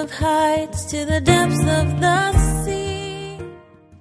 [0.00, 3.38] of heights to the depths of the sea.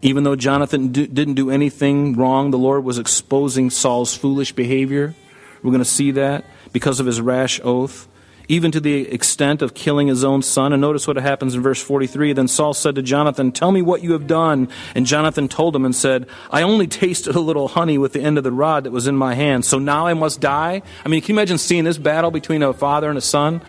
[0.02, 5.13] Even though Jonathan didn't do anything wrong, the Lord was exposing Saul's foolish behavior.
[5.62, 8.07] We're going to see that because of his rash oath,
[8.48, 10.71] even to the extent of killing his own son.
[10.71, 12.31] And notice what happens in verse 43.
[12.31, 14.70] Then Saul said to Jonathan, Tell me what you have done.
[14.95, 18.38] And Jonathan told him and said, I only tasted a little honey with the end
[18.38, 19.66] of the rod that was in my hand.
[19.66, 20.81] So now I must die?
[21.03, 23.61] I mean, can you imagine seeing this battle between a father and a son?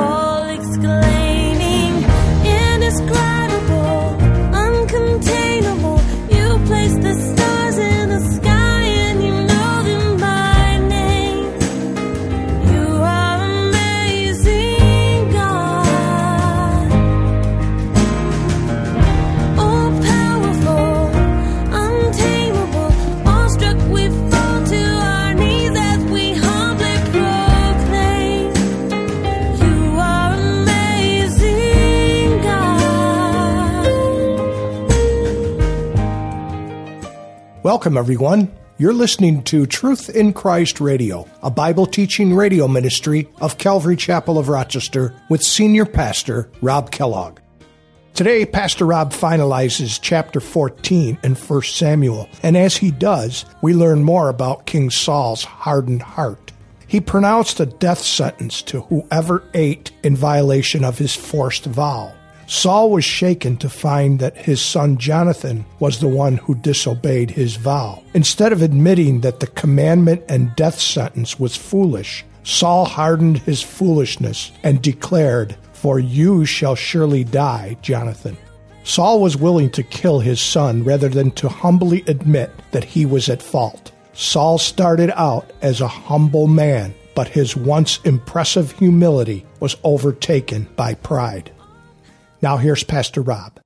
[0.00, 1.92] All exclaiming,
[2.44, 3.29] indescribable,
[37.80, 38.54] Welcome, everyone.
[38.76, 44.36] You're listening to Truth in Christ Radio, a Bible teaching radio ministry of Calvary Chapel
[44.36, 47.38] of Rochester with Senior Pastor Rob Kellogg.
[48.12, 54.04] Today, Pastor Rob finalizes chapter 14 in 1 Samuel, and as he does, we learn
[54.04, 56.52] more about King Saul's hardened heart.
[56.86, 62.12] He pronounced a death sentence to whoever ate in violation of his forced vow.
[62.50, 67.54] Saul was shaken to find that his son Jonathan was the one who disobeyed his
[67.54, 68.02] vow.
[68.12, 74.50] Instead of admitting that the commandment and death sentence was foolish, Saul hardened his foolishness
[74.64, 78.36] and declared, For you shall surely die, Jonathan.
[78.82, 83.28] Saul was willing to kill his son rather than to humbly admit that he was
[83.28, 83.92] at fault.
[84.12, 90.94] Saul started out as a humble man, but his once impressive humility was overtaken by
[90.94, 91.52] pride.
[92.42, 93.60] Now here's Pastor Rob.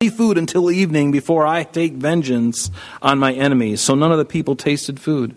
[0.00, 2.70] food until evening before I take vengeance
[3.02, 3.80] on my enemies.
[3.80, 5.34] So none of the people tasted food.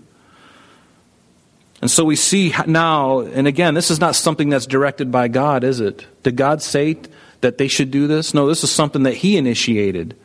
[1.81, 5.66] And so we see now, and again, this is not something that's directed by God,
[5.66, 6.08] is it?
[6.24, 6.96] Did God say
[7.42, 8.34] that they should do this?
[8.34, 10.16] No, this is something that He initiated.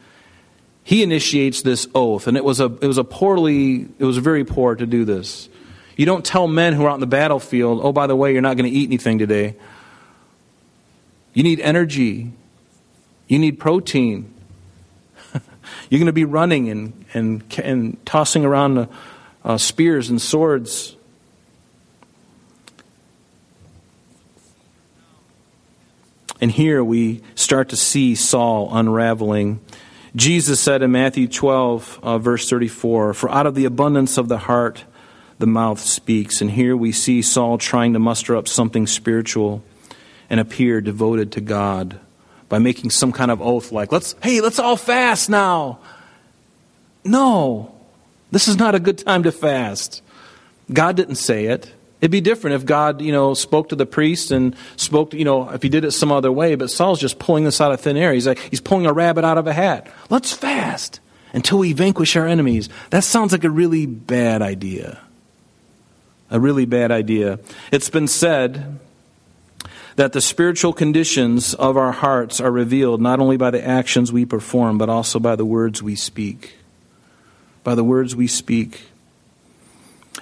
[0.84, 4.44] He initiates this oath, and it was a it was a poorly it was very
[4.44, 5.48] poor to do this.
[5.96, 8.40] You don't tell men who are out in the battlefield, oh, by the way, you're
[8.40, 9.56] not going to eat anything today.
[11.34, 12.32] You need energy.
[13.28, 14.34] You need protein.
[15.90, 18.86] You're going to be running and, and, and tossing around uh,
[19.44, 20.96] uh, spears and swords.
[26.40, 29.60] And here we start to see Saul unraveling.
[30.16, 34.38] Jesus said in Matthew 12, uh, verse 34, For out of the abundance of the
[34.38, 34.84] heart
[35.38, 36.40] the mouth speaks.
[36.40, 39.62] And here we see Saul trying to muster up something spiritual
[40.30, 42.00] and appear devoted to God
[42.48, 45.78] by making some kind of oath like, let's, hey, let's all fast now.
[47.04, 47.74] No,
[48.30, 50.02] this is not a good time to fast.
[50.72, 51.72] God didn't say it.
[52.00, 55.24] It'd be different if God, you know, spoke to the priest and spoke, to, you
[55.24, 57.80] know, if he did it some other way, but Saul's just pulling this out of
[57.80, 58.12] thin air.
[58.12, 59.90] He's like, he's pulling a rabbit out of a hat.
[60.08, 61.00] Let's fast
[61.32, 62.68] until we vanquish our enemies.
[62.90, 65.00] That sounds like a really bad idea.
[66.30, 67.40] A really bad idea.
[67.72, 68.78] It's been said
[69.98, 74.24] that the spiritual conditions of our hearts are revealed not only by the actions we
[74.24, 76.54] perform, but also by the words we speak.
[77.64, 78.82] By the words we speak.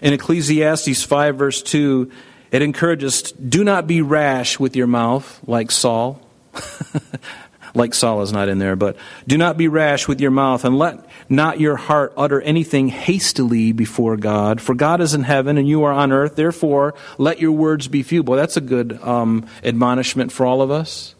[0.00, 2.10] In Ecclesiastes 5, verse 2,
[2.52, 6.22] it encourages do not be rash with your mouth, like Saul.
[7.76, 10.78] like Saul is not in there, but do not be rash with your mouth, and
[10.78, 14.60] let not your heart utter anything hastily before God.
[14.60, 16.36] For God is in heaven, and you are on earth.
[16.36, 18.22] Therefore, let your words be few.
[18.22, 21.14] Boy, that's a good um, admonishment for all of us.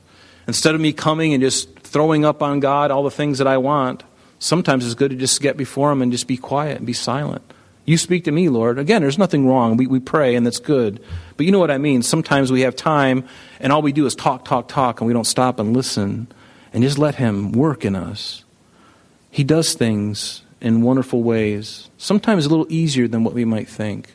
[0.49, 3.59] Instead of me coming and just throwing up on God all the things that I
[3.59, 4.03] want,
[4.39, 7.42] sometimes it's good to just get before Him and just be quiet and be silent.
[7.84, 8.81] You speak to me, Lord.
[8.81, 9.77] Again, there's nothing wrong.
[9.77, 11.01] We, we pray, and that's good.
[11.36, 12.03] But you know what I mean?
[12.03, 13.25] Sometimes we have time,
[13.60, 16.27] and all we do is talk, talk, talk, and we don't stop and listen
[16.77, 18.45] and just let Him work in us.
[19.31, 24.13] He does things in wonderful ways, sometimes a little easier than what we might think.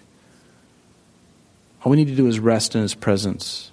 [1.84, 3.72] All we need to do is rest in His presence.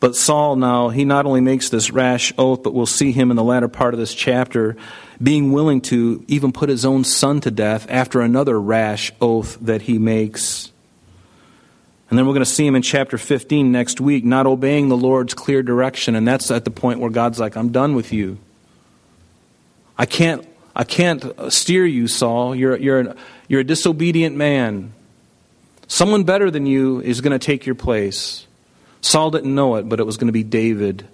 [0.00, 3.36] But Saul now, he not only makes this rash oath, but we'll see him in
[3.36, 4.76] the latter part of this chapter
[5.22, 9.82] being willing to even put his own son to death after another rash oath that
[9.82, 10.71] he makes.
[12.12, 14.98] And then we're going to see him in chapter 15 next week, not obeying the
[14.98, 16.14] Lord's clear direction.
[16.14, 18.36] And that's at the point where God's like, I'm done with you.
[19.96, 22.54] I can't, I can't uh, steer you, Saul.
[22.54, 23.14] You're, you're,
[23.48, 24.92] you're a disobedient man.
[25.86, 28.46] Someone better than you is going to take your place.
[29.00, 31.08] Saul didn't know it, but it was going to be David.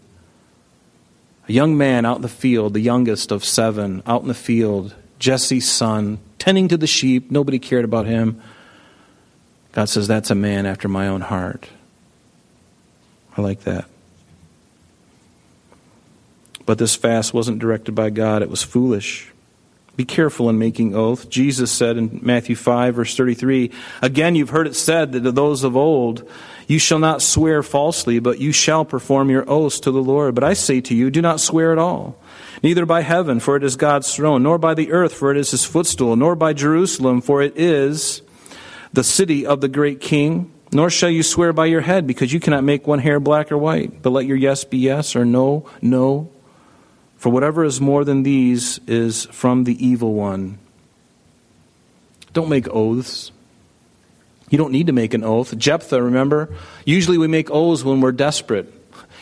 [1.48, 4.96] A young man out in the field, the youngest of seven, out in the field,
[5.20, 7.30] Jesse's son, tending to the sheep.
[7.30, 8.42] Nobody cared about him.
[9.72, 11.68] God says, That's a man after my own heart.
[13.36, 13.86] I like that.
[16.66, 19.32] But this fast wasn't directed by God, it was foolish.
[19.98, 21.28] Be careful in making oath.
[21.28, 25.64] Jesus said in Matthew 5, verse 33 Again, you've heard it said that to those
[25.64, 26.28] of old,
[26.68, 30.36] You shall not swear falsely, but you shall perform your oaths to the Lord.
[30.36, 32.16] But I say to you, do not swear at all.
[32.62, 35.50] Neither by heaven, for it is God's throne, nor by the earth, for it is
[35.50, 38.22] his footstool, nor by Jerusalem, for it is
[38.92, 40.52] the city of the great king.
[40.70, 43.56] Nor shall you swear by your head, because you cannot make one hair black or
[43.56, 44.02] white.
[44.02, 46.30] But let your yes be yes, or no, no.
[47.16, 50.58] For whatever is more than these is from the evil one.
[52.34, 53.32] Don't make oaths.
[54.50, 55.56] You don't need to make an oath.
[55.56, 56.54] Jephthah, remember?
[56.84, 58.72] Usually we make oaths when we're desperate.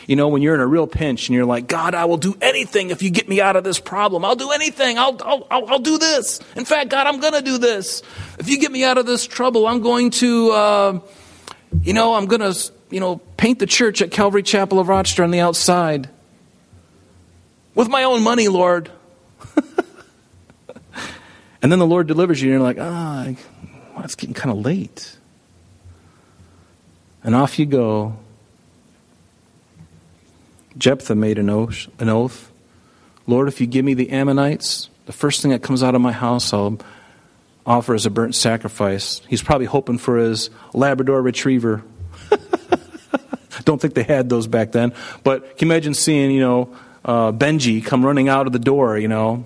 [0.07, 2.33] You know, when you're in a real pinch and you're like, God, I will do
[2.41, 4.23] anything if you get me out of this problem.
[4.23, 4.97] I'll do anything.
[4.97, 6.39] I'll, I'll, I'll, I'll do this.
[6.55, 8.01] In fact, God, I'm going to do this.
[8.39, 10.99] If you get me out of this trouble, I'm going to, uh,
[11.81, 15.25] you know, I'm going to, you know, paint the church at Calvary Chapel of Rochester
[15.25, 16.09] on the outside
[17.75, 18.89] with my own money, Lord.
[21.61, 24.63] and then the Lord delivers you, and you're like, ah, oh, it's getting kind of
[24.63, 25.17] late.
[27.25, 28.17] And off you go.
[30.77, 32.51] Jephthah made an oath, an oath.
[33.25, 36.11] Lord, if you give me the Ammonites, the first thing that comes out of my
[36.11, 36.77] house, I'll
[37.65, 39.21] offer as a burnt sacrifice.
[39.27, 41.83] He's probably hoping for his Labrador retriever.
[43.65, 44.93] Don't think they had those back then.
[45.23, 48.97] But can you imagine seeing, you know, uh, Benji come running out of the door,
[48.97, 49.45] you know,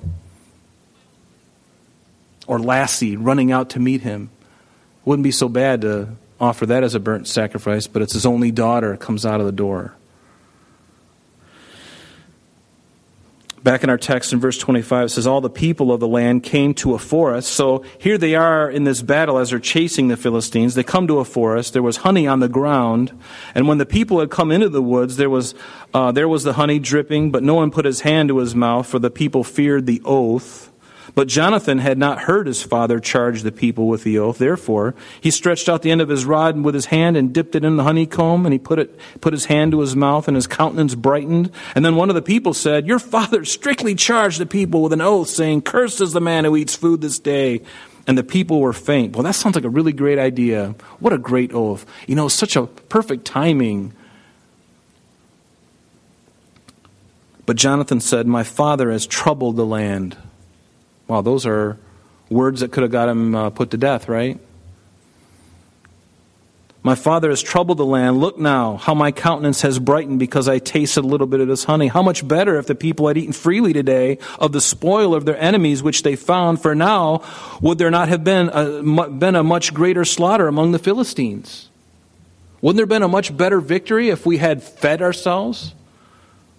[2.48, 4.30] or Lassie running out to meet him.
[5.06, 8.52] Wouldn't be so bad to offer that as a burnt sacrifice, but it's his only
[8.52, 9.94] daughter comes out of the door.
[13.64, 16.42] Back in our text in verse 25, it says, All the people of the land
[16.42, 17.52] came to a forest.
[17.52, 20.74] So here they are in this battle as they're chasing the Philistines.
[20.74, 21.74] They come to a forest.
[21.74, 23.12] There was honey on the ground.
[23.54, 25.54] And when the people had come into the woods, there was,
[25.94, 28.88] uh, there was the honey dripping, but no one put his hand to his mouth,
[28.88, 30.71] for the people feared the oath.
[31.14, 34.38] But Jonathan had not heard his father charge the people with the oath.
[34.38, 37.66] Therefore, he stretched out the end of his rod with his hand and dipped it
[37.66, 40.48] in the honeycomb, and he put it put his hand to his mouth, and his
[40.48, 41.52] countenance brightened.
[41.76, 45.02] And then one of the people said, Your father strictly charged the people with an
[45.02, 47.62] oath, saying, Cursed is the man who eats food this day.
[48.08, 49.16] And the people were faint.
[49.16, 50.74] Well, that sounds like a really great idea.
[51.00, 51.86] What a great oath.
[52.08, 53.94] You know, such a perfect timing.
[57.46, 60.18] But Jonathan said, My father has troubled the land.
[61.12, 61.78] Wow, those are
[62.30, 64.40] words that could have got him uh, put to death, right?
[66.84, 68.22] My father has troubled the land.
[68.22, 71.66] Look now, how my countenance has brightened because I tasted a little bit of this
[71.66, 71.88] honey.
[71.88, 75.38] How much better if the people had eaten freely today of the spoil of their
[75.38, 77.24] enemies which they found, for now
[77.60, 81.68] would there not have been a, been a much greater slaughter among the Philistines?
[82.62, 85.74] Wouldn't there have been a much better victory if we had fed ourselves?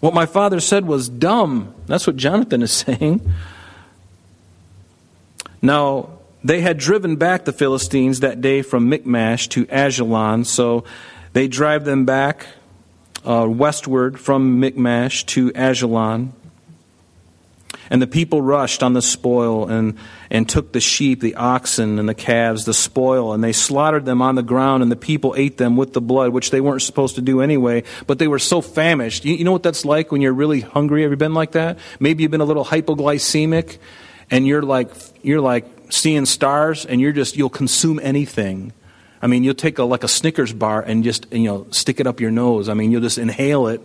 [0.01, 1.75] What my father said was dumb.
[1.87, 3.33] That's what Jonathan is saying.
[5.63, 6.11] Now,
[6.45, 10.85] they had driven back the Philistines that day from Michmash to Ajalon, so
[11.33, 12.47] they drive them back
[13.25, 16.33] uh, westward from Michmash to Ajalon.
[17.91, 19.99] And the people rushed on the spoil and,
[20.31, 24.23] and took the sheep, the oxen, and the calves, the spoil, and they slaughtered them
[24.23, 27.17] on the ground, and the people ate them with the blood, which they weren't supposed
[27.17, 29.25] to do anyway, but they were so famished.
[29.25, 31.03] You, you know what that's like when you're really hungry?
[31.03, 31.79] Have you been like that?
[32.01, 33.79] Maybe you've been a little hypoglycemic,
[34.31, 34.91] and you're like
[35.23, 38.73] you're like seeing stars and you're just you'll consume anything.
[39.21, 42.07] I mean you'll take a like a snickers bar and just you know stick it
[42.07, 42.69] up your nose.
[42.69, 43.81] I mean you'll just inhale it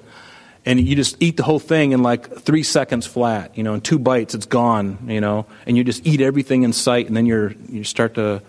[0.68, 3.82] and you just eat the whole thing in like three seconds flat you know in
[3.82, 7.26] two bites it's gone you know and you just eat everything in sight and then
[7.26, 8.42] you're you start to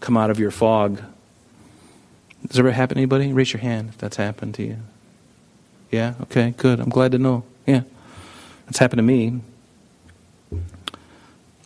[0.00, 1.00] come out of your fog.
[2.46, 3.32] Does that ever happen to anybody?
[3.32, 4.76] Raise your hand if that's happened to you.
[5.90, 6.14] Yeah?
[6.22, 6.78] Okay good.
[6.80, 7.44] I'm glad to know.
[7.66, 7.82] Yeah.
[8.68, 9.40] It's happened to me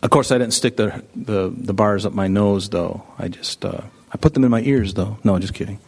[0.01, 3.03] of course, I didn't stick the, the, the bars up my nose, though.
[3.17, 5.17] I just uh, I put them in my ears, though.
[5.23, 5.79] No, I'm just kidding.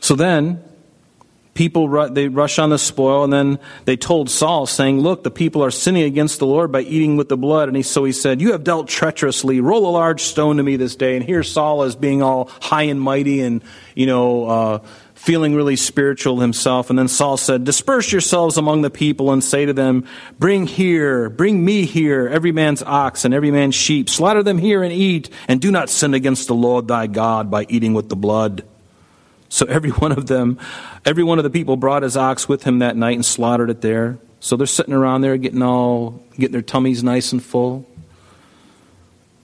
[0.00, 0.62] So then,
[1.54, 5.64] people they rush on the spoil, and then they told Saul, saying, "Look, the people
[5.64, 8.40] are sinning against the Lord by eating with the blood." And he, so he said,
[8.40, 9.60] "You have dealt treacherously.
[9.60, 12.84] Roll a large stone to me this day." And here Saul is being all high
[12.84, 13.62] and mighty, and
[13.96, 14.44] you know.
[14.44, 14.78] Uh,
[15.16, 16.90] feeling really spiritual himself.
[16.90, 20.04] And then Saul said, Disperse yourselves among the people and say to them,
[20.38, 24.08] Bring here, bring me here, every man's ox and every man's sheep.
[24.08, 27.66] Slaughter them here and eat, and do not sin against the Lord thy God by
[27.68, 28.62] eating with the blood.
[29.48, 30.58] So every one of them,
[31.04, 33.80] every one of the people brought his ox with him that night and slaughtered it
[33.80, 34.18] there.
[34.38, 37.86] So they're sitting around there getting all, getting their tummies nice and full.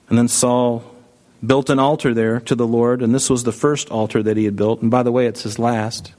[0.09, 0.85] And then Saul
[1.45, 4.45] built an altar there to the Lord, and this was the first altar that he
[4.45, 4.83] had built.
[4.83, 6.13] And by the way, it's his last.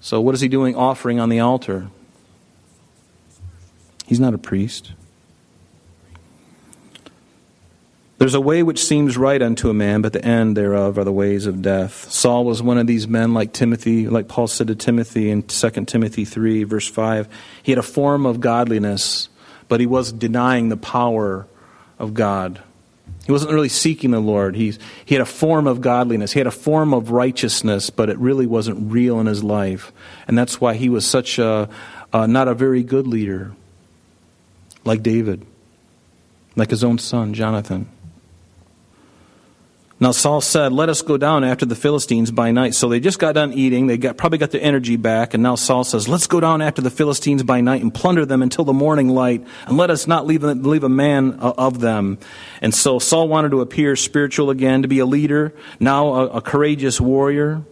[0.00, 1.88] So what is he doing offering on the altar?
[4.06, 4.92] He's not a priest.
[8.18, 11.12] There's a way which seems right unto a man, but the end thereof are the
[11.12, 12.10] ways of death.
[12.10, 15.70] Saul was one of these men like Timothy, like Paul said to Timothy in 2
[15.84, 17.28] Timothy 3, verse 5.
[17.62, 19.28] He had a form of godliness,
[19.68, 21.46] but he was denying the power
[21.98, 22.60] of God.
[23.26, 24.56] He wasn't really seeking the Lord.
[24.56, 24.74] He,
[25.04, 26.32] he had a form of godliness.
[26.32, 29.92] He had a form of righteousness, but it really wasn't real in his life.
[30.26, 31.68] And that's why he was such a,
[32.12, 33.52] uh, not a very good leader,
[34.84, 35.44] like David,
[36.56, 37.88] like his own son, Jonathan.
[40.00, 43.18] Now Saul said, "Let us go down after the Philistines by night." So they just
[43.18, 46.28] got done eating; they got probably got their energy back, and now Saul says, "Let's
[46.28, 49.76] go down after the Philistines by night and plunder them until the morning light, and
[49.76, 52.18] let us not leave leave a man of them."
[52.62, 56.40] And so Saul wanted to appear spiritual again, to be a leader, now a, a
[56.40, 57.62] courageous warrior.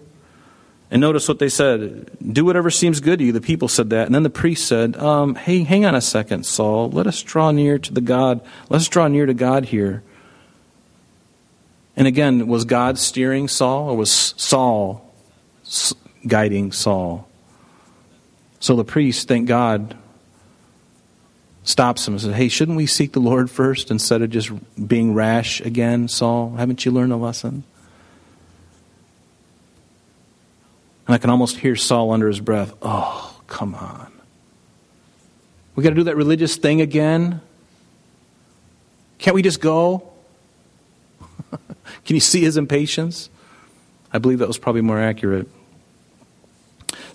[0.90, 4.06] And notice what they said: "Do whatever seems good to you." The people said that,
[4.06, 6.90] and then the priest said, um, "Hey, hang on a second, Saul.
[6.90, 8.40] Let us draw near to the God.
[8.68, 10.02] Let's draw near to God here."
[11.96, 15.14] And again, was God steering Saul or was Saul
[16.26, 17.26] guiding Saul?
[18.60, 19.96] So the priest, thank God,
[21.64, 24.50] stops him and says, Hey, shouldn't we seek the Lord first instead of just
[24.86, 26.54] being rash again, Saul?
[26.56, 27.64] Haven't you learned a lesson?
[31.06, 34.12] And I can almost hear Saul under his breath, Oh, come on.
[35.74, 37.40] We got to do that religious thing again?
[39.18, 40.12] Can't we just go?
[42.06, 43.28] Can you see his impatience?
[44.12, 45.48] I believe that was probably more accurate.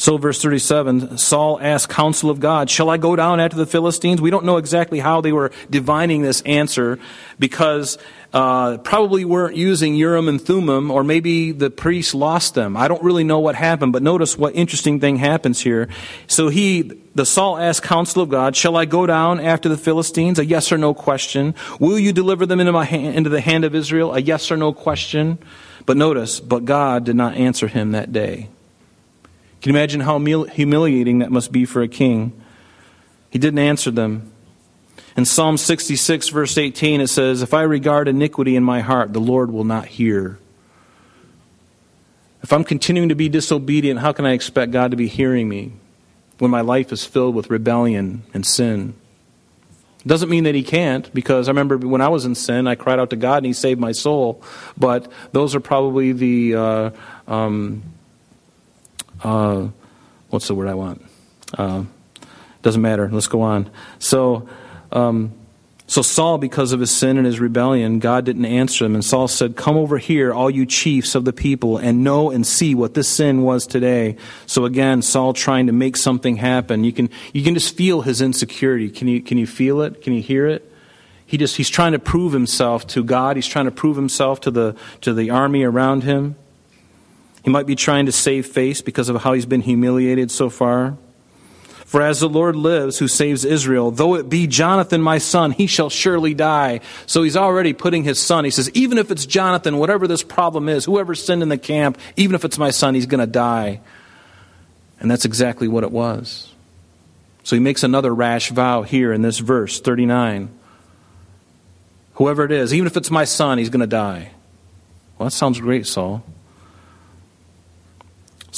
[0.02, 4.20] So, verse 37 Saul asked counsel of God, Shall I go down after the Philistines?
[4.20, 6.98] We don't know exactly how they were divining this answer
[7.38, 8.00] because
[8.34, 12.76] uh, probably weren't using Urim and Thummim, or maybe the priest lost them.
[12.76, 15.88] I don't really know what happened, but notice what interesting thing happens here.
[16.26, 16.82] So he,
[17.14, 20.40] the Saul asked counsel of God, Shall I go down after the Philistines?
[20.40, 21.54] A yes or no question.
[21.80, 24.16] Will you deliver them into, my hand, into the hand of Israel?
[24.16, 25.38] A yes or no question.
[25.86, 28.50] But notice, but God did not answer him that day.
[29.62, 32.34] Can you imagine how humiliating that must be for a king?
[33.30, 34.32] He didn't answer them.
[35.16, 39.20] In Psalm 66, verse 18, it says, If I regard iniquity in my heart, the
[39.20, 40.40] Lord will not hear.
[42.42, 45.74] If I'm continuing to be disobedient, how can I expect God to be hearing me
[46.40, 48.96] when my life is filled with rebellion and sin?
[50.00, 52.74] It Doesn't mean that he can't, because I remember when I was in sin, I
[52.74, 54.42] cried out to God and he saved my soul.
[54.76, 56.90] But those are probably the, uh,
[57.28, 57.84] um,
[59.24, 59.68] uh,
[60.30, 61.04] what's the word I want?
[61.58, 61.84] Uh,
[62.62, 63.10] doesn't matter.
[63.12, 63.70] Let's go on.
[64.00, 64.48] So,
[64.92, 65.34] um,
[65.88, 68.96] so Saul, because of his sin and his rebellion, God didn't answer him.
[68.96, 72.48] And Saul said, Come over here, all you chiefs of the people, and know and
[72.48, 74.16] see what this sin was today.
[74.46, 76.86] So again, Saul trying to make something happen.
[76.86, 78.90] You can, you can just feel his insecurity.
[78.90, 80.02] Can you, can you feel it?
[80.02, 80.72] Can you hear it?
[81.26, 83.36] He just, he's trying to prove himself to God.
[83.36, 86.36] He's trying to prove himself to the, to the army around him.
[87.44, 90.98] He might be trying to save face because of how he's been humiliated so far.
[91.86, 95.68] For as the Lord lives, who saves Israel, though it be Jonathan my son, he
[95.68, 96.80] shall surely die.
[97.06, 98.46] So he's already putting his son.
[98.46, 101.98] He says, even if it's Jonathan, whatever this problem is, whoever sinned in the camp,
[102.16, 103.82] even if it's my son, he's going to die.
[105.02, 106.54] And that's exactly what it was.
[107.44, 110.50] So he makes another rash vow here in this verse, 39.
[112.14, 114.32] Whoever it is, even if it's my son, he's going to die.
[115.18, 116.24] Well, that sounds great, Saul.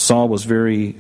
[0.04, 0.98] Saul was very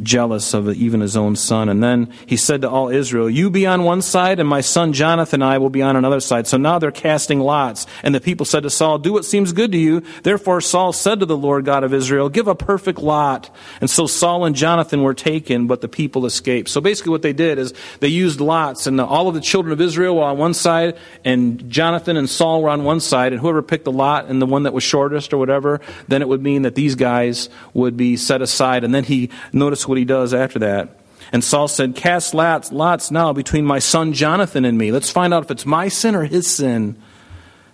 [0.00, 1.68] jealous of even his own son.
[1.68, 4.92] And then he said to all Israel, You be on one side, and my son
[4.92, 6.46] Jonathan and I will be on another side.
[6.46, 7.86] So now they're casting lots.
[8.02, 10.02] And the people said to Saul, Do what seems good to you.
[10.22, 13.54] Therefore Saul said to the Lord God of Israel, Give a perfect lot.
[13.80, 16.68] And so Saul and Jonathan were taken, but the people escaped.
[16.68, 19.80] So basically what they did is they used lots, and all of the children of
[19.80, 23.62] Israel were on one side, and Jonathan and Saul were on one side, and whoever
[23.62, 26.62] picked the lot and the one that was shortest or whatever, then it would mean
[26.62, 28.84] that these guys would be set aside.
[28.84, 31.00] And then he noticed Notice what he does after that.
[31.32, 34.92] And Saul said, Cast lots, lots now between my son Jonathan and me.
[34.92, 37.00] Let's find out if it's my sin or his sin.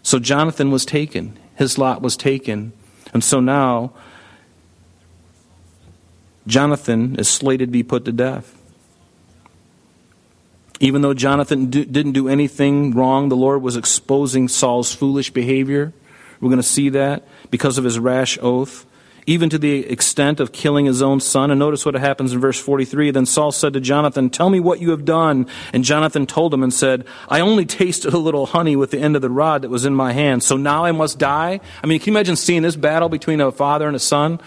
[0.04, 1.36] So Jonathan was taken.
[1.56, 2.72] His lot was taken.
[3.12, 3.92] And so now
[6.46, 8.56] Jonathan is slated to be put to death.
[10.78, 15.92] Even though Jonathan do, didn't do anything wrong, the Lord was exposing Saul's foolish behavior.
[16.40, 18.86] We're going to see that because of his rash oath,
[19.26, 21.50] even to the extent of killing his own son.
[21.50, 23.11] And notice what happens in verse 43.
[23.11, 25.49] Then Saul said to Jonathan, Tell me what you have done.
[25.73, 29.16] And Jonathan told him and said, I only tasted a little honey with the end
[29.16, 30.45] of the rod that was in my hand.
[30.45, 31.61] So now I must die?
[31.83, 34.40] I mean, can you imagine seeing this battle between a father and a son?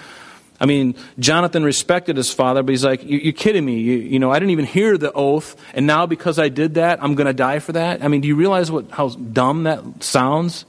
[0.62, 3.80] I mean, Jonathan respected his father, but he's like, You're kidding me.
[3.80, 7.02] You, you know, I didn't even hear the oath, and now because I did that,
[7.02, 8.04] I'm going to die for that?
[8.04, 10.66] I mean, do you realize what, how dumb that sounds?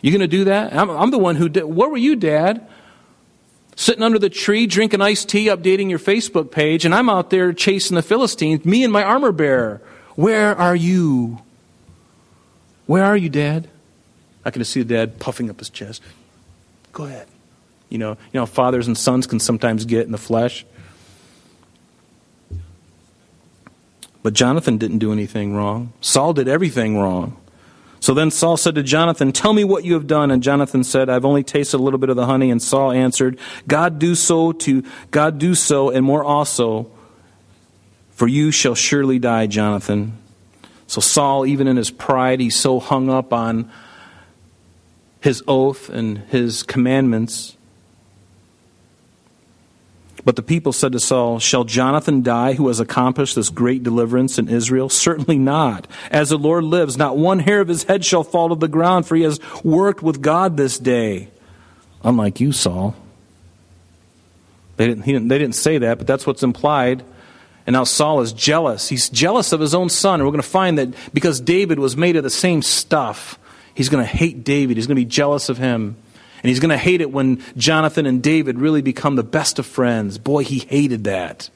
[0.00, 0.72] You're going to do that?
[0.74, 1.64] I'm, I'm the one who did.
[1.64, 2.68] What were you, Dad?
[3.74, 7.52] Sitting under the tree, drinking iced tea, updating your Facebook page, and I'm out there
[7.52, 9.80] chasing the Philistines, me and my armor bearer.
[10.14, 11.40] Where are you?
[12.86, 13.68] Where are you, Dad?
[14.44, 16.02] I can just see dad puffing up his chest.
[16.92, 17.28] Go ahead.
[17.88, 20.64] You know, you know, fathers and sons can sometimes get in the flesh.
[24.22, 25.92] But Jonathan didn't do anything wrong.
[26.00, 27.36] Saul did everything wrong.
[28.02, 30.32] So then Saul said to Jonathan, Tell me what you have done.
[30.32, 32.50] And Jonathan said, I've only tasted a little bit of the honey.
[32.50, 34.82] And Saul answered, God do so to
[35.12, 36.90] God do so, and more also,
[38.10, 40.18] for you shall surely die, Jonathan.
[40.88, 43.70] So Saul, even in his pride, he's so hung up on
[45.20, 47.56] his oath and his commandments
[50.24, 54.38] but the people said to Saul, Shall Jonathan die who has accomplished this great deliverance
[54.38, 54.88] in Israel?
[54.88, 55.88] Certainly not.
[56.10, 59.06] As the Lord lives, not one hair of his head shall fall to the ground,
[59.06, 61.28] for he has worked with God this day.
[62.04, 62.94] Unlike you, Saul.
[64.76, 67.04] They didn't, didn't, they didn't say that, but that's what's implied.
[67.66, 68.88] And now Saul is jealous.
[68.88, 70.20] He's jealous of his own son.
[70.20, 73.38] And we're going to find that because David was made of the same stuff,
[73.74, 74.76] he's going to hate David.
[74.76, 75.96] He's going to be jealous of him.
[76.42, 79.66] And he's going to hate it when Jonathan and David really become the best of
[79.66, 80.18] friends.
[80.18, 81.50] Boy, he hated that.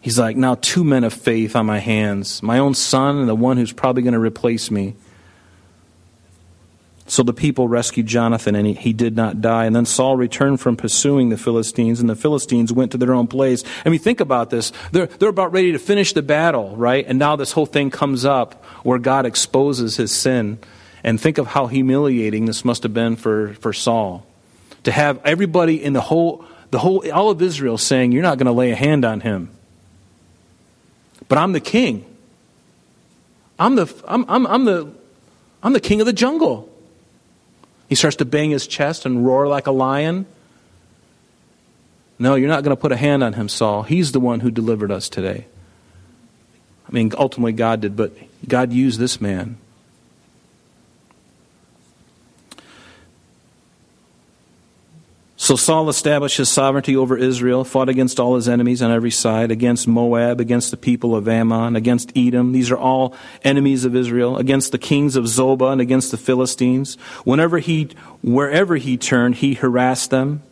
[0.00, 3.36] He's like, now two men of faith on my hands, my own son and the
[3.36, 4.96] one who's probably going to replace me.
[7.06, 9.66] So the people rescued Jonathan, and he, he, did not die.
[9.66, 13.26] And then Saul returned from pursuing the Philistines, and the Philistines went to their own
[13.26, 13.64] place.
[13.84, 14.72] I mean, think about this.
[14.92, 17.04] They're, they're about ready to finish the battle, right?
[17.06, 20.58] And now this whole thing comes up where God exposes his sin.
[21.04, 24.24] And think of how humiliating this must have been for, for Saul.
[24.84, 28.46] To have everybody in the whole, the whole, all of Israel saying, You're not going
[28.46, 29.50] to lay a hand on him.
[31.28, 32.04] But I'm the king.
[33.58, 34.92] I'm the, I'm, I'm, I'm, the,
[35.62, 36.68] I'm the king of the jungle.
[37.88, 40.26] He starts to bang his chest and roar like a lion.
[42.18, 43.82] No, you're not going to put a hand on him, Saul.
[43.82, 45.46] He's the one who delivered us today.
[46.88, 48.12] I mean, ultimately, God did, but
[48.46, 49.58] God used this man.
[55.52, 59.50] So Saul established his sovereignty over Israel, fought against all his enemies on every side,
[59.50, 62.52] against Moab, against the people of Ammon, against Edom.
[62.52, 66.94] These are all enemies of Israel, against the kings of Zobah and against the Philistines.
[67.24, 67.90] Whenever he,
[68.22, 70.42] wherever he turned, he harassed them.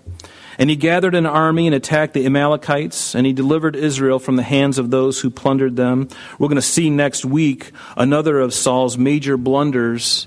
[0.59, 4.43] And he gathered an army and attacked the Amalekites, and he delivered Israel from the
[4.43, 6.11] hands of those who plundered them.
[6.39, 10.27] We're going to see next week another of Saul's major blunders.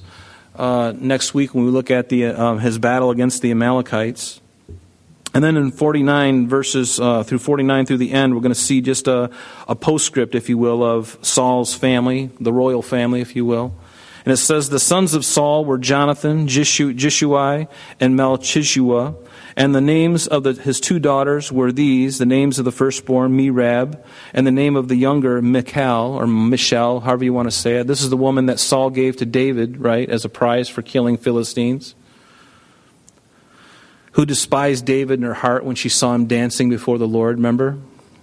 [0.56, 4.40] Uh, next week, when we look at the, uh, his battle against the Amalekites.
[5.34, 8.82] And then in 49 verses uh, through 49 through the end, we're going to see
[8.82, 9.32] just a,
[9.68, 13.76] a postscript, if you will, of Saul's family, the royal family, if you will.
[14.26, 17.68] And it says, The sons of Saul were Jonathan, Jishu, Jishui,
[18.00, 19.16] and Malchishua.
[19.56, 23.38] And the names of the, his two daughters were these the names of the firstborn,
[23.38, 27.78] Merab, and the name of the younger, Michal, or Michelle, however you want to say
[27.78, 27.88] it.
[27.88, 31.18] This is the woman that Saul gave to David, right, as a prize for killing
[31.18, 31.96] Philistines
[34.14, 37.38] who despised David in her heart when she saw him dancing before the Lord.
[37.38, 37.78] Remember?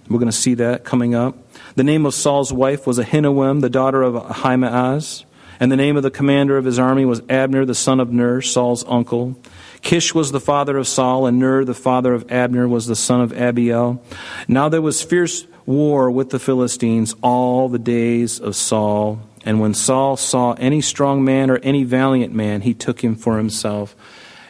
[0.09, 1.37] We're going to see that coming up.
[1.75, 5.25] The name of Saul's wife was Ahinoam, the daughter of Ahimaaz.
[5.59, 8.41] And the name of the commander of his army was Abner, the son of Ner,
[8.41, 9.37] Saul's uncle.
[9.81, 13.21] Kish was the father of Saul, and Ner, the father of Abner, was the son
[13.21, 14.03] of Abiel.
[14.47, 19.21] Now there was fierce war with the Philistines all the days of Saul.
[19.45, 23.37] And when Saul saw any strong man or any valiant man, he took him for
[23.37, 23.95] himself.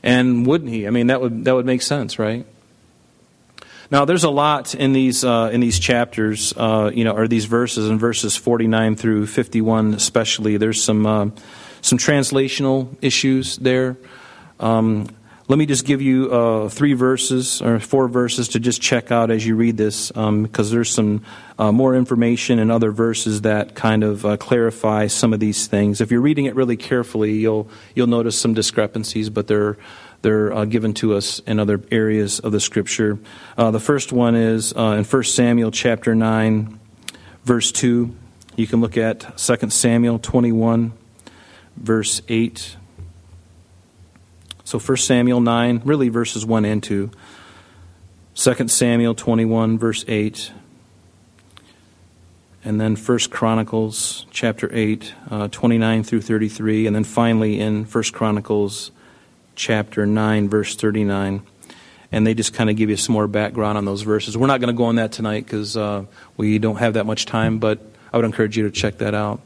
[0.04, 0.88] And wouldn't he?
[0.88, 2.46] I mean, that would, that would make sense, right?
[3.92, 7.44] Now, there's a lot in these uh, in these chapters, uh, you know, or these
[7.44, 10.56] verses, in verses 49 through 51, especially.
[10.56, 11.30] There's some uh,
[11.82, 13.98] some translational issues there.
[14.62, 15.10] Um,
[15.52, 19.30] let me just give you uh, three verses or four verses to just check out
[19.30, 21.26] as you read this, because um, there's some
[21.60, 26.00] uh, more information in other verses that kind of uh, clarify some of these things.
[26.00, 29.76] If you're reading it really carefully, you'll you'll notice some discrepancies, but they're
[30.22, 33.20] they're uh, given to us in other areas of the Scripture.
[33.58, 36.80] Uh, the first one is uh, in 1 Samuel chapter 9,
[37.44, 38.16] verse 2.
[38.56, 40.94] You can look at 2 Samuel 21,
[41.76, 42.78] verse 8.
[44.71, 47.12] So 1 Samuel 9, really verses 1 and 2.
[48.36, 50.53] 2 Samuel 21, verse 8
[52.63, 58.13] and then First Chronicles chapter 8, uh, 29 through 33, and then finally in First
[58.13, 58.91] Chronicles
[59.55, 61.41] chapter 9, verse 39.
[62.13, 64.38] And they just kind of give you some more background on those verses.
[64.38, 66.05] We're not going to go on that tonight because uh,
[66.38, 67.81] we don't have that much time, but
[68.13, 69.41] I would encourage you to check that out.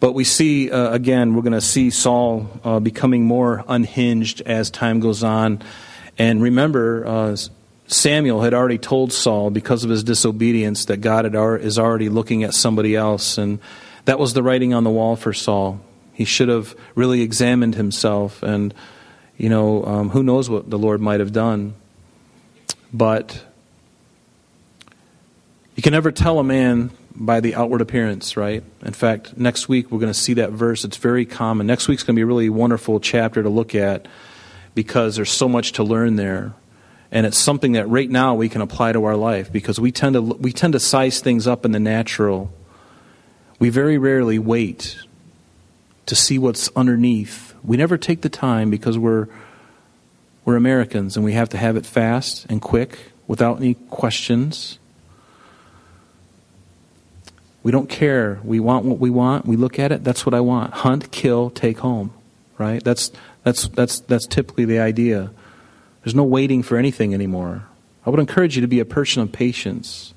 [0.00, 4.70] But we see, uh, again, we're going to see Saul uh, becoming more unhinged as
[4.70, 5.62] time goes on.
[6.18, 7.36] And remember, uh,
[7.86, 12.44] Samuel had already told Saul because of his disobedience that God had, is already looking
[12.44, 13.36] at somebody else.
[13.36, 13.58] And
[14.06, 15.80] that was the writing on the wall for Saul.
[16.14, 18.42] He should have really examined himself.
[18.42, 18.72] And,
[19.36, 21.74] you know, um, who knows what the Lord might have done.
[22.90, 23.44] But
[25.76, 28.62] you can never tell a man by the outward appearance, right?
[28.82, 30.84] In fact, next week we're going to see that verse.
[30.84, 31.66] It's very common.
[31.66, 34.06] Next week's going to be a really wonderful chapter to look at
[34.74, 36.54] because there's so much to learn there
[37.12, 40.14] and it's something that right now we can apply to our life because we tend
[40.14, 42.52] to we tend to size things up in the natural
[43.58, 44.98] we very rarely wait
[46.06, 49.26] to see what's underneath we never take the time because we're
[50.44, 54.78] we're Americans and we have to have it fast and quick without any questions
[57.62, 60.40] we don't care we want what we want we look at it that's what I
[60.40, 62.12] want hunt kill take home
[62.58, 65.30] right that's that's that's that's typically the idea
[66.02, 67.64] there's no waiting for anything anymore.
[68.06, 70.14] I would encourage you to be a person of patience.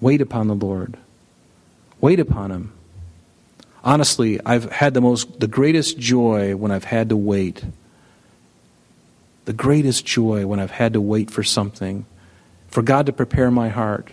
[0.00, 0.96] Wait upon the Lord.
[2.00, 2.72] Wait upon Him.
[3.82, 7.64] Honestly, I've had the most, the greatest joy when I've had to wait.
[9.46, 12.04] The greatest joy when I've had to wait for something,
[12.68, 14.12] for God to prepare my heart,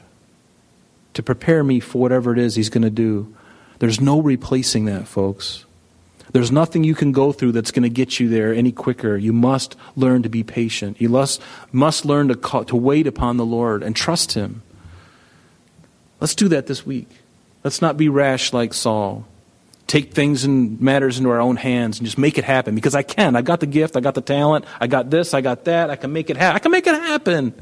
[1.15, 3.33] to prepare me for whatever it is He's going to do.
[3.79, 5.65] There's no replacing that, folks.
[6.31, 9.15] There's nothing you can go through that's going to get you there any quicker.
[9.15, 10.99] You must learn to be patient.
[10.99, 14.61] You must, must learn to, call, to wait upon the Lord and trust Him.
[16.19, 17.07] Let's do that this week.
[17.63, 19.25] Let's not be rash like Saul.
[19.87, 23.03] Take things and matters into our own hands and just make it happen because I
[23.03, 23.35] can.
[23.35, 25.95] I got the gift, I got the talent, I got this, I got that, I
[25.95, 26.55] can make it happen.
[26.55, 27.53] I can make it happen.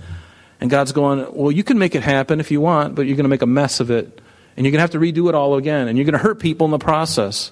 [0.64, 3.26] And God's going, Well, you can make it happen if you want, but you're going
[3.26, 4.22] to make a mess of it.
[4.56, 5.90] And you're going to have to redo it all again.
[5.90, 7.52] And you're going to hurt people in the process.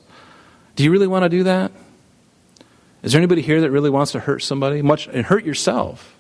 [0.78, 1.74] Do you really want to do that?
[3.04, 4.82] Is there anybody here that really wants to hurt somebody?
[4.82, 6.16] Much and hurt yourself.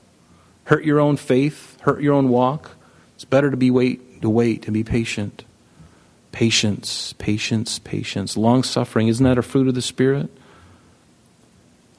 [0.65, 2.71] Hurt your own faith, hurt your own walk.
[3.15, 5.45] It's better to be wait to wait and be patient.
[6.33, 8.35] Patience, patience, patience.
[8.35, 10.29] Long suffering, isn't that a fruit of the Spirit?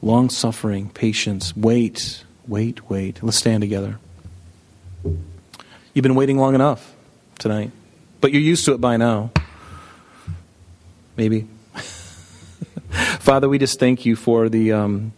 [0.03, 1.57] Long suffering, patience.
[1.57, 3.23] Wait, wait, wait.
[3.23, 3.99] Let's stand together.
[5.95, 6.95] You've been waiting long enough
[7.39, 7.71] tonight,
[8.23, 9.31] but you're used to it by now.
[11.19, 11.47] Maybe.
[13.21, 15.13] Father, we just thank you for the, um,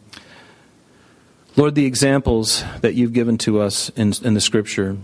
[1.55, 4.97] Lord, the examples that you've given to us in, in the Scripture.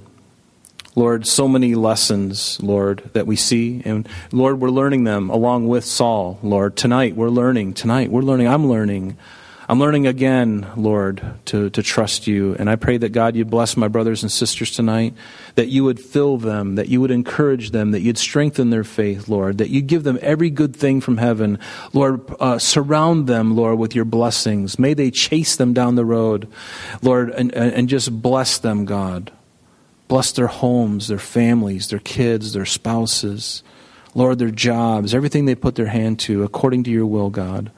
[0.97, 3.81] Lord, so many lessons, Lord, that we see.
[3.85, 6.77] And Lord, we're learning them along with Saul, Lord.
[6.77, 7.75] Tonight, we're learning.
[7.75, 8.49] Tonight, we're learning.
[8.49, 9.17] I'm learning.
[9.71, 12.57] I'm learning again, Lord, to, to trust you.
[12.59, 15.15] And I pray that, God, you bless my brothers and sisters tonight,
[15.55, 19.29] that you would fill them, that you would encourage them, that you'd strengthen their faith,
[19.29, 21.57] Lord, that you give them every good thing from heaven.
[21.93, 24.77] Lord, uh, surround them, Lord, with your blessings.
[24.77, 26.49] May they chase them down the road,
[27.01, 29.31] Lord, and, and just bless them, God.
[30.09, 33.63] Bless their homes, their families, their kids, their spouses.
[34.17, 37.71] Lord, their jobs, everything they put their hand to, according to your will, God.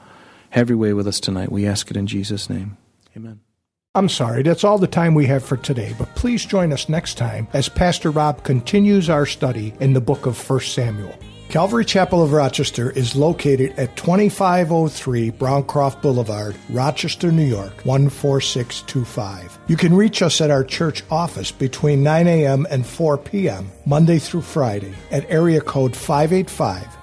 [0.53, 1.51] Have your way with us tonight.
[1.51, 2.77] We ask it in Jesus' name.
[3.17, 3.39] Amen.
[3.95, 7.17] I'm sorry, that's all the time we have for today, but please join us next
[7.17, 11.17] time as Pastor Rob continues our study in the book of 1 Samuel.
[11.49, 19.57] Calvary Chapel of Rochester is located at 2503 Browncroft Boulevard, Rochester, New York, 14625.
[19.65, 22.67] You can reach us at our church office between 9 a.m.
[22.69, 27.02] and 4 p.m., Monday through Friday, at area code 585